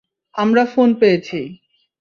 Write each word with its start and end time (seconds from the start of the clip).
আমরা 0.35 0.63
ফোন 0.65 0.89
পেয়েছি। 0.93 1.39